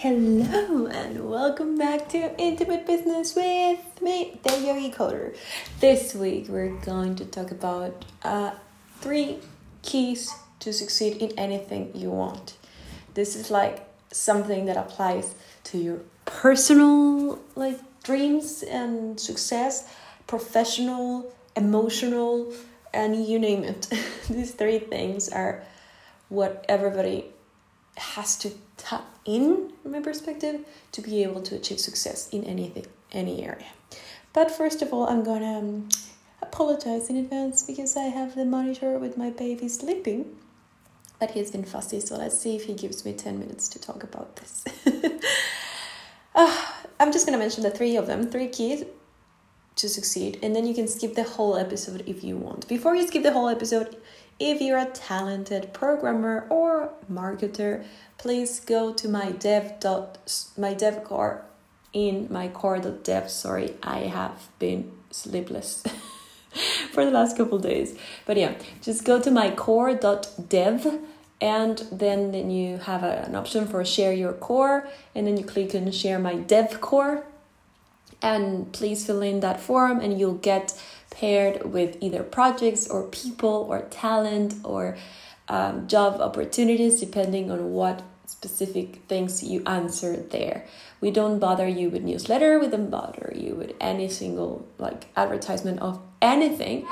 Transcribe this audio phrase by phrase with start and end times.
[0.00, 5.34] Hello and welcome back to Intimate Business with me, the Yogi Coder.
[5.80, 8.50] This week we're going to talk about uh,
[9.00, 9.38] three
[9.80, 12.58] keys to succeed in anything you want.
[13.14, 19.88] This is like something that applies to your personal like dreams and success,
[20.26, 22.52] professional, emotional,
[22.92, 23.86] and you name it.
[24.28, 25.64] These three things are
[26.28, 27.32] what everybody
[27.96, 32.86] has to tap in, from my perspective, to be able to achieve success in anything,
[33.12, 33.66] any area.
[34.32, 35.88] But first of all, I'm gonna um,
[36.42, 40.36] apologize in advance because I have the monitor with my baby sleeping.
[41.18, 44.02] But he's been fussy, so let's see if he gives me 10 minutes to talk
[44.02, 44.64] about this.
[46.34, 46.66] uh,
[47.00, 48.84] I'm just gonna mention the three of them, three keys
[49.76, 52.66] to succeed, and then you can skip the whole episode if you want.
[52.68, 53.96] Before you skip the whole episode,
[54.38, 57.84] if you're a talented programmer or marketer,
[58.18, 60.18] please go to my dev dot
[60.58, 61.44] my dev core
[61.92, 63.30] in my core.dev.
[63.30, 65.82] Sorry, I have been sleepless
[66.92, 67.98] for the last couple days.
[68.26, 71.00] But yeah, just go to my core.dev
[71.40, 75.44] and then, then you have a, an option for share your core and then you
[75.44, 77.26] click on share my dev core
[78.22, 80.78] and please fill in that form and you'll get
[81.10, 84.96] paired with either projects or people or talent or
[85.48, 90.66] um, job opportunities depending on what specific things you answer there.
[91.00, 92.58] We don't bother you with newsletter.
[92.58, 96.86] We don't bother you with any single like advertisement of anything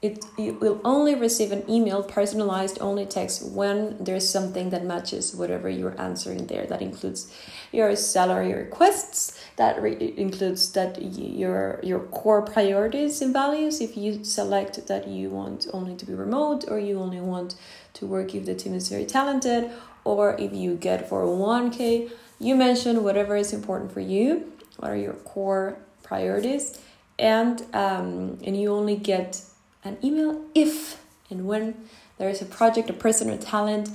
[0.00, 5.34] it you will only receive an email personalized only text when there's something that matches
[5.34, 6.66] whatever you're answering there.
[6.66, 7.34] That includes
[7.72, 13.80] your salary requests that re- includes that your your core priorities and values.
[13.80, 17.56] If you select that you want only to be remote or you only want
[17.94, 19.70] to work if the team is very talented
[20.04, 24.96] or if you get for 1k you mention whatever is important for you what are
[24.96, 26.80] your core priorities.
[27.18, 29.42] And um, and you only get
[29.84, 31.88] an email if and when
[32.18, 33.90] there is a project, a person, or talent,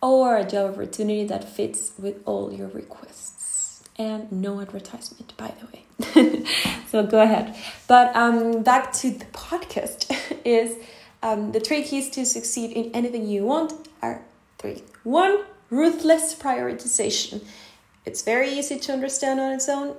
[0.00, 3.82] or a job opportunity that fits with all your requests.
[3.96, 6.44] And no advertisement, by the way.
[6.88, 7.56] so go ahead.
[7.86, 10.14] But um, back to the podcast
[10.44, 10.76] is
[11.22, 13.72] um, the three keys to succeed in anything you want
[14.02, 14.22] are
[14.58, 14.82] three.
[15.04, 17.44] One, ruthless prioritization.
[18.04, 19.96] It's very easy to understand on its own,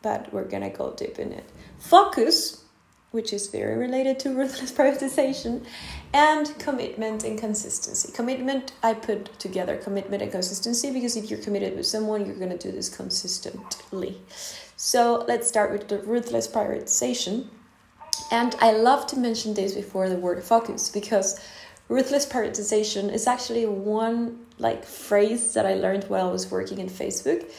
[0.00, 1.44] but we're gonna go deep in it.
[1.78, 2.64] Focus
[3.10, 5.64] which is very related to ruthless prioritization,
[6.12, 8.12] and commitment and consistency.
[8.12, 12.56] Commitment, I put together commitment and consistency because if you're committed with someone, you're going
[12.56, 14.20] to do this consistently.
[14.76, 17.46] So let's start with the ruthless prioritization.
[18.30, 21.40] And I love to mention this before the word focus because
[21.88, 26.88] ruthless prioritization is actually one like phrase that I learned while I was working in
[26.88, 27.50] Facebook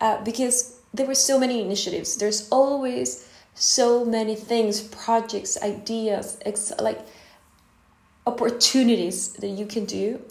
[0.00, 2.16] uh, because there were so many initiatives.
[2.16, 7.00] There's always so many things, projects, ideas, ex- like
[8.26, 10.22] opportunities that you can do.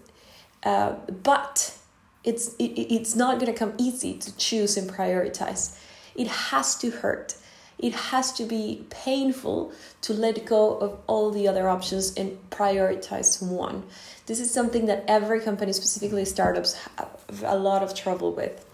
[0.63, 0.94] Uh,
[1.24, 1.78] but
[2.24, 5.78] it's it, it's not to come easy to choose and prioritize.
[6.16, 7.35] It has to hurt.
[7.78, 13.41] It has to be painful to let go of all the other options and prioritize
[13.41, 13.84] one.
[14.25, 18.66] This is something that every company, specifically startups, have a lot of trouble with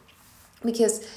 [0.63, 1.07] because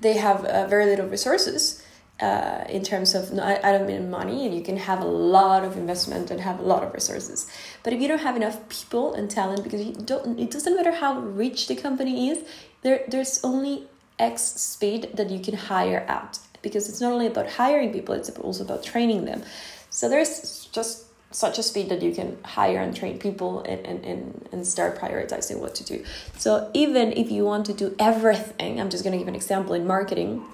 [0.00, 1.83] they have uh, very little resources
[2.20, 5.64] uh, in terms of I, I don't mean money and you can have a lot
[5.64, 7.50] of investment and have a lot of resources.
[7.82, 10.92] But if you don't have enough people and talent because you don't it doesn't matter
[10.92, 12.44] how rich the company is
[12.82, 13.88] there there's only
[14.18, 16.38] x speed that you can hire out.
[16.62, 19.42] Because it's not only about hiring people it's also about training them.
[19.90, 24.04] So there's just such a speed that you can hire and train people and, and,
[24.04, 26.04] and, and start prioritizing what to do.
[26.38, 29.74] So even if you want to do everything i'm just going to give an example
[29.74, 30.44] in marketing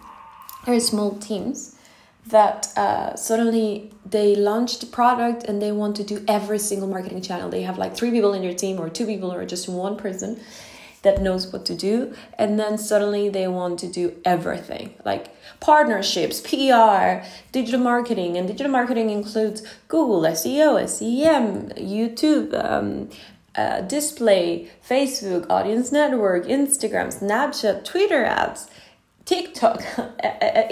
[0.64, 1.76] very small teams
[2.26, 7.22] that uh, suddenly they launch the product and they want to do every single marketing
[7.22, 7.48] channel.
[7.48, 10.40] They have like three people in their team, or two people, or just one person
[11.02, 12.14] that knows what to do.
[12.38, 18.36] And then suddenly they want to do everything like partnerships, PR, digital marketing.
[18.36, 22.52] And digital marketing includes Google, SEO, SEM, YouTube.
[22.62, 23.08] Um,
[23.56, 28.70] uh, display, Facebook, audience network, Instagram, Snapchat, Twitter ads,
[29.30, 29.78] TikTok,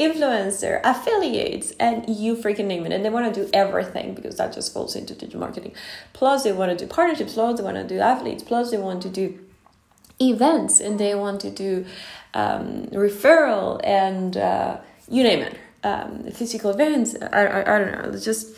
[0.00, 2.93] influencer, affiliates, and you freaking name it.
[2.93, 5.75] And they want to do everything because that just falls into digital marketing.
[6.12, 9.00] Plus, they want to do partnerships, plus, they want to do athletes, plus, they want
[9.02, 9.38] to do
[10.20, 11.87] events, and they want to do
[12.34, 14.78] um, referral and uh,
[15.08, 15.56] you name it.
[15.84, 18.56] Um, physical events, I, I, I don't know, it's just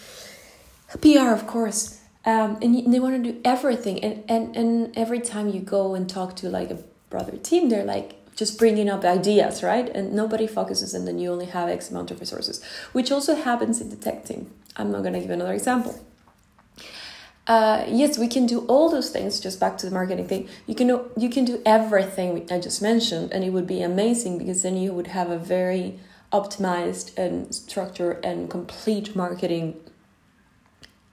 [1.03, 2.00] PR, of course.
[2.25, 4.03] Um, and they want to do everything.
[4.03, 6.79] And, and, and every time you go and talk to like a
[7.11, 9.87] brother team, they're like, just bringing up ideas, right?
[9.94, 13.82] And nobody focuses, and then you only have X amount of resources, which also happens
[13.82, 13.94] in
[14.25, 14.50] team.
[14.76, 16.02] I'm not going to give another example.
[17.46, 19.40] Uh, yes, we can do all those things.
[19.40, 22.81] Just back to the marketing thing, you can do, you can do everything I just
[22.81, 26.00] mentioned, and it would be amazing because then you would have a very
[26.32, 29.76] optimized and structured and complete marketing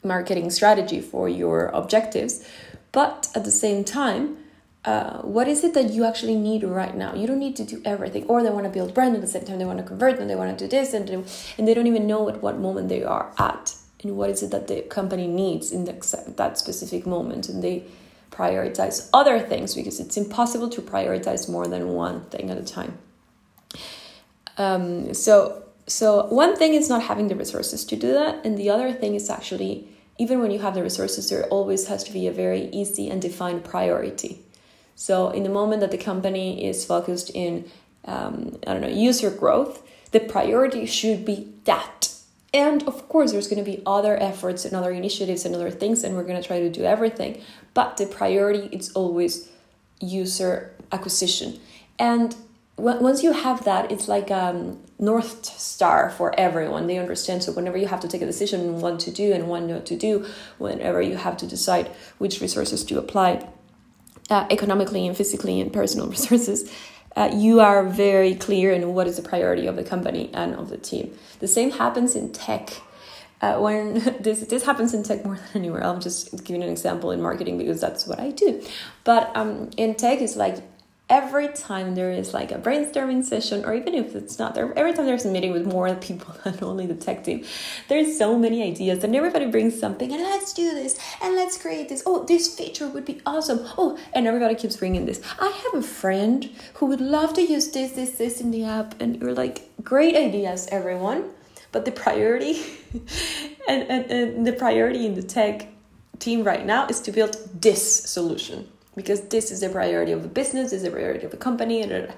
[0.01, 2.47] marketing strategy for your objectives.
[2.93, 4.37] But at the same time,
[4.85, 7.13] uh, what is it that you actually need right now?
[7.13, 9.43] You don't need to do everything, or they want to build brand at the same
[9.43, 9.59] time.
[9.59, 12.07] They want to convert, and they want to do this, and and they don't even
[12.07, 15.71] know at what moment they are at, and what is it that the company needs
[15.71, 15.93] in the,
[16.37, 17.83] that specific moment, and they
[18.31, 22.97] prioritize other things because it's impossible to prioritize more than one thing at a time.
[24.57, 28.69] Um, so so one thing is not having the resources to do that, and the
[28.69, 29.87] other thing is actually
[30.19, 33.21] even when you have the resources, there always has to be a very easy and
[33.21, 34.43] defined priority.
[34.97, 37.69] So, in the moment that the company is focused in,
[38.05, 42.11] um, I don't know, user growth, the priority should be that.
[42.51, 46.03] And of course, there's going to be other efforts and other initiatives and other things,
[46.03, 47.39] and we're going to try to do everything.
[47.75, 49.49] But the priority is always
[49.99, 51.59] user acquisition.
[51.99, 52.35] And
[52.75, 56.87] once you have that, it's like um, north star for everyone.
[56.87, 57.43] They understand.
[57.43, 59.85] So whenever you have to take a decision on what to do and what not
[59.87, 60.25] to do,
[60.57, 63.47] whenever you have to decide which resources to apply,
[64.29, 66.71] uh, economically and physically and personal resources,
[67.15, 70.69] uh, you are very clear in what is the priority of the company and of
[70.69, 71.17] the team.
[71.39, 72.69] The same happens in tech.
[73.41, 75.83] Uh, when this this happens in tech more than anywhere.
[75.83, 78.63] I'm just giving an example in marketing because that's what I do.
[79.03, 80.57] But um, in tech, it's like
[81.09, 84.93] every time there is like a brainstorming session or even if it's not there every
[84.93, 87.45] time there's a meeting with more people than only the tech team
[87.87, 91.89] there's so many ideas and everybody brings something and let's do this and let's create
[91.89, 92.03] this.
[92.05, 93.59] Oh this feature would be awesome.
[93.77, 95.21] Oh and everybody keeps bringing this.
[95.39, 98.99] I have a friend who would love to use this this this in the app
[99.01, 101.29] and you're like great ideas everyone.
[101.71, 102.63] But the priority
[103.67, 105.67] and, and, and the priority in the tech
[106.19, 110.27] team right now is to build this solution because this is the priority of the
[110.27, 111.83] business, this is the priority of the company.
[111.83, 112.11] Uh,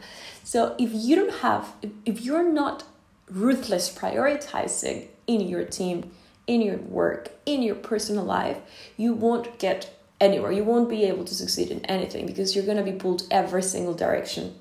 [0.44, 1.74] so if you don't have,
[2.06, 2.86] if you're not
[3.30, 6.10] ruthless prioritizing in your team,
[6.48, 8.58] in your work, in your personal life,
[8.98, 10.52] you won't get anywhere.
[10.52, 13.62] You won't be able to succeed in anything because you're going to be pulled every
[13.62, 14.56] single direction.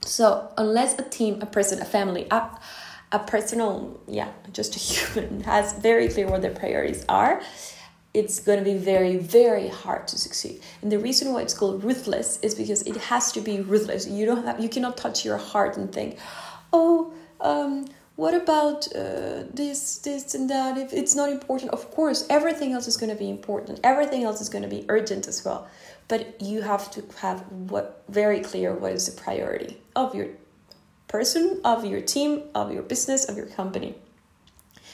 [0.00, 2.50] So unless a team, a person, a family, a,
[3.12, 4.78] a personal, yeah, just a
[5.12, 7.40] human has very clear what their priorities are,
[8.14, 10.60] it's going to be very very hard to succeed.
[10.82, 14.06] And the reason why it's called ruthless is because it has to be ruthless.
[14.06, 16.18] You don't have you cannot touch your heart and think
[16.72, 17.86] oh um,
[18.16, 20.76] what about uh, this this and that?
[20.76, 23.80] If it's not important of course everything else is going to be important.
[23.82, 25.66] Everything else is going to be urgent as well.
[26.08, 30.28] But you have to have what very clear what is the priority of your
[31.08, 33.94] person of your team of your business of your company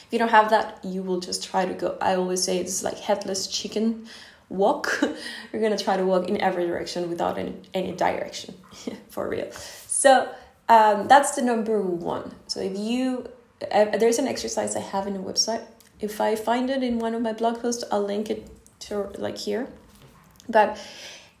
[0.09, 1.95] if you don't have that, you will just try to go.
[2.01, 4.07] I always say it's like headless chicken
[4.49, 4.99] walk.
[5.53, 8.55] You're gonna try to walk in every direction without any, any direction,
[9.09, 9.51] for real.
[9.51, 10.27] So
[10.67, 12.33] um, that's the number one.
[12.47, 13.29] So if you,
[13.71, 15.61] uh, there's an exercise I have in the website.
[15.99, 18.49] If I find it in one of my blog posts, I'll link it
[18.87, 19.67] to like here.
[20.47, 20.83] But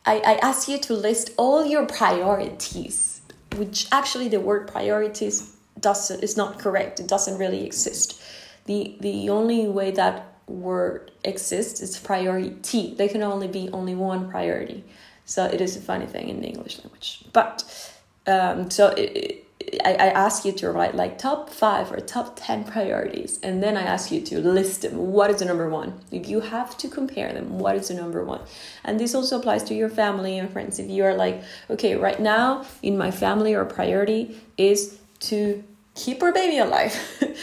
[0.05, 3.21] I, I ask you to list all your priorities,
[3.55, 6.99] which actually the word priorities doesn't is not correct.
[6.99, 8.21] It doesn't really exist
[8.69, 12.93] the the only way that word exists is priority.
[12.95, 14.83] They can only be only one priority.
[15.25, 17.23] So it is a funny thing in the English language.
[17.33, 17.53] But
[18.27, 22.33] um, so it, it, I, I ask you to write like top five or top
[22.35, 23.39] 10 priorities.
[23.41, 24.97] And then I ask you to list them.
[24.97, 25.99] What is the number one?
[26.11, 28.41] If you have to compare them, what is the number one?
[28.83, 30.79] And this also applies to your family and friends.
[30.79, 35.63] If you are like, okay, right now in my family, our priority is to
[35.99, 36.93] keep our baby alive.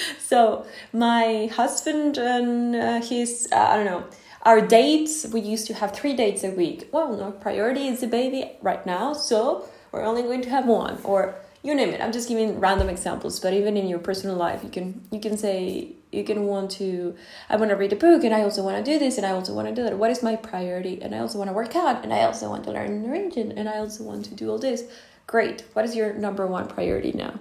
[0.18, 4.04] so my husband and uh, his, uh, I don't know,
[4.42, 6.88] our dates, we used to have three dates a week.
[6.92, 10.98] Well, no priority is the baby right now, so we're only going to have one
[11.02, 12.00] or you name it.
[12.00, 15.36] I'm just giving random examples, but even in your personal life, you can you can
[15.36, 17.16] say you can want to
[17.50, 19.30] I want to read a book and I also want to do this and I
[19.30, 19.98] also want to do that.
[19.98, 21.02] What is my priority?
[21.02, 23.68] And I also want to work out and I also want to learn Norwegian and
[23.68, 24.84] I also want to do all this.
[25.26, 25.64] Great.
[25.72, 27.40] What is your number one priority now?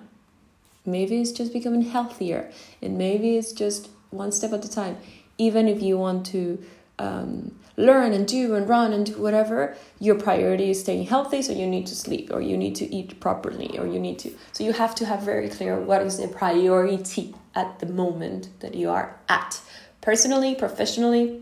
[0.85, 2.51] Maybe it's just becoming healthier,
[2.81, 4.97] and maybe it's just one step at a time.
[5.37, 6.63] Even if you want to
[6.99, 11.51] um, learn and do and run and do whatever, your priority is staying healthy, so
[11.51, 14.31] you need to sleep or you need to eat properly or you need to.
[14.53, 18.75] So you have to have very clear what is the priority at the moment that
[18.75, 19.59] you are at,
[20.01, 21.41] personally, professionally,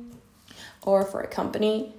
[0.84, 1.94] or for a company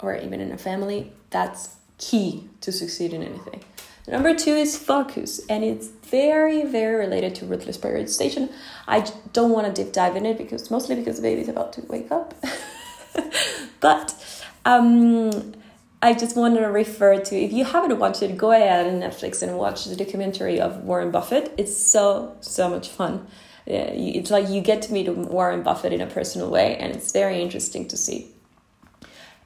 [0.00, 1.12] or even in a family.
[1.30, 3.62] That's key to succeed in anything.
[4.08, 8.50] Number two is focus, and it's very, very related to ruthless prioritization.
[8.88, 11.82] I don't want to deep dive in it because mostly because the baby's about to
[11.82, 12.34] wake up.
[13.80, 14.14] but
[14.64, 15.54] um,
[16.02, 19.40] I just want to refer to if you haven't watched it, go ahead on Netflix
[19.40, 21.54] and watch the documentary of Warren Buffett.
[21.56, 23.28] It's so so much fun.
[23.66, 27.40] It's like you get to meet Warren Buffett in a personal way, and it's very
[27.40, 28.31] interesting to see.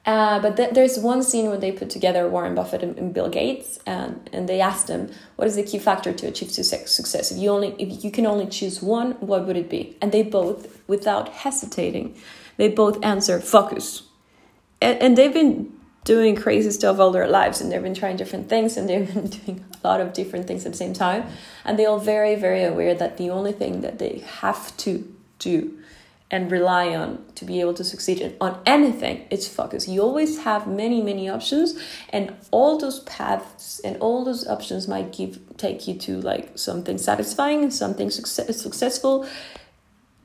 [0.07, 3.27] Uh, but th- there's one scene where they put together Warren Buffett and, and, Bill
[3.27, 7.29] Gates, and, and they asked them, "What is the key factor to achieve success?
[7.29, 10.23] If you only if you can only choose one, what would it be?" And they
[10.23, 12.15] both, without hesitating,
[12.55, 14.03] they both answer focus.
[14.81, 15.73] And, and they've been
[16.05, 19.27] doing crazy stuff all their lives and they've been trying different things and they've been
[19.27, 21.25] doing a lot of different things at the same time
[21.65, 25.77] and they're all very very aware that the only thing that they have to do
[26.29, 30.67] and rely on to be able to succeed on anything it's focus you always have
[30.67, 31.79] many many options
[32.09, 36.97] and all those paths and all those options might give take you to like something
[36.97, 39.27] satisfying and something success, successful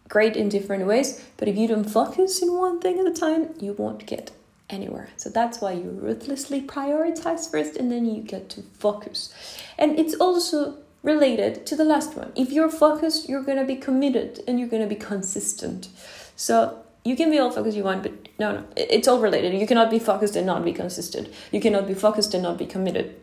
[0.09, 3.54] great in different ways but if you don't focus in one thing at a time
[3.61, 4.32] you won't get
[4.73, 5.09] anywhere.
[5.16, 9.32] So that's why you ruthlessly prioritize first and then you get to focus.
[9.78, 12.32] And it's also related to the last one.
[12.37, 15.88] If you're focused, you're to be committed and you're to be consistent.
[16.37, 19.54] So you can be all focused you want, but no, no, it's all related.
[19.54, 21.28] You cannot be focused and not be consistent.
[21.50, 23.16] You cannot be focused and not be committed.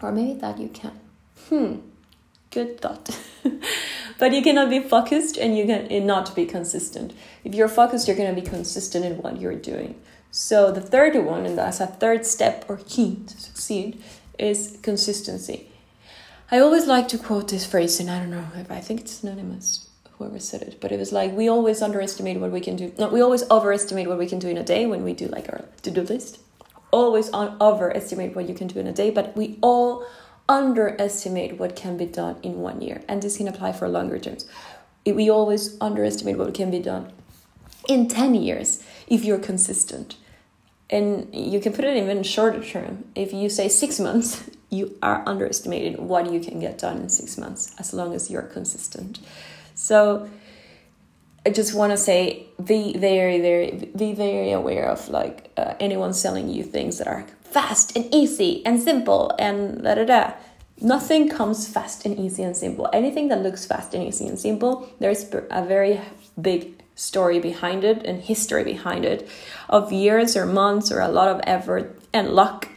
[0.00, 0.98] Or maybe that you can.
[1.48, 1.76] Hmm,
[2.50, 3.18] good thought.
[4.18, 7.12] but you cannot be focused and you can not be consistent.
[7.44, 10.00] If you're focused, you're to be consistent in what you're doing.
[10.30, 14.00] So the third one, and that's a third step or key to succeed,
[14.38, 15.69] is consistency.
[16.52, 19.22] I always like to quote this phrase, and I don't know if I think it's
[19.22, 19.88] anonymous,
[20.18, 22.92] whoever said it, but it was like we always underestimate what we can do.
[22.98, 25.48] No, we always overestimate what we can do in a day when we do like
[25.48, 26.40] our to-do list.
[26.90, 30.04] Always overestimate what you can do in a day, but we all
[30.48, 34.44] underestimate what can be done in one year, and this can apply for longer terms.
[35.06, 37.12] We always underestimate what can be done
[37.88, 40.16] in 10 years if you're consistent.
[40.90, 43.04] And you can put it even shorter term.
[43.14, 47.36] If you say six months, you are underestimating what you can get done in six
[47.36, 49.18] months as long as you're consistent.
[49.74, 50.28] So
[51.44, 56.14] I just want to say be very, very, be very aware of like uh, anyone
[56.14, 60.32] selling you things that are fast and easy and simple and da da da.
[60.82, 62.88] Nothing comes fast and easy and simple.
[62.92, 66.00] Anything that looks fast and easy and simple, there's a very
[66.40, 69.28] big story behind it and history behind it
[69.68, 72.68] of years or months or a lot of effort and luck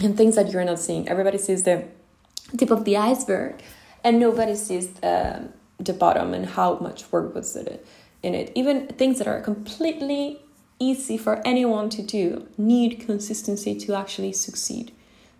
[0.00, 1.08] and things that you're not seeing.
[1.08, 1.84] Everybody sees the
[2.56, 3.62] tip of the iceberg
[4.02, 7.66] and nobody sees the, the bottom and how much work was in
[8.34, 8.52] it.
[8.54, 10.40] Even things that are completely
[10.78, 14.92] easy for anyone to do need consistency to actually succeed.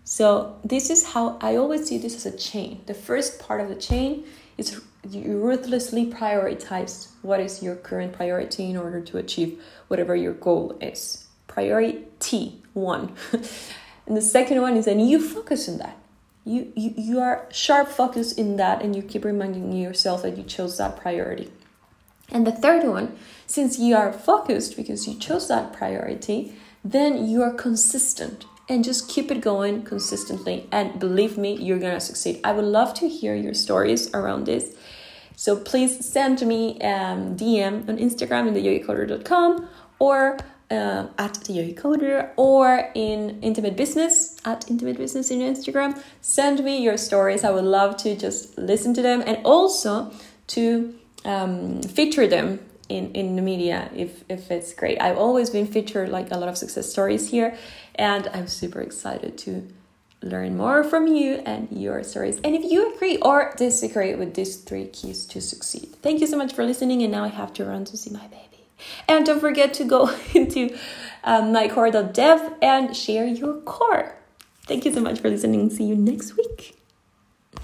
[0.03, 2.81] So, this is how I always see this as a chain.
[2.87, 4.25] The first part of the chain
[4.57, 10.33] is you ruthlessly prioritize what is your current priority in order to achieve whatever your
[10.33, 11.27] goal is.
[11.47, 13.15] Priority one.
[14.11, 15.95] and the second one is then you focus on that.
[16.43, 20.43] You, you, you are sharp focused in that and you keep reminding yourself that you
[20.43, 21.49] chose that priority.
[22.29, 26.53] And the third one, since you are focused because you chose that priority,
[26.83, 30.67] then you are consistent and just keep it going consistently.
[30.73, 32.41] And believe me, you're gonna succeed.
[32.43, 34.75] I would love to hear your stories around this.
[35.37, 40.37] So please send me um, DM on Instagram in theyogicoder.com or
[40.71, 46.01] uh, at the Yogi Coder or in Intimate Business at Intimate Business in Instagram.
[46.21, 47.43] Send me your stories.
[47.43, 50.11] I would love to just listen to them and also
[50.47, 52.59] to um, feature them
[52.89, 55.01] in, in the media if, if it's great.
[55.01, 57.57] I've always been featured like a lot of success stories here
[57.95, 59.67] and I'm super excited to
[60.23, 62.39] learn more from you and your stories.
[62.43, 65.95] And if you agree or disagree with these three keys to succeed.
[66.01, 67.01] Thank you so much for listening.
[67.01, 68.50] And now I have to run to see my baby.
[69.07, 70.77] And don't forget to go into
[71.23, 74.15] um, mycore.dev and share your core.
[74.65, 75.69] Thank you so much for listening.
[75.69, 76.80] See you next week.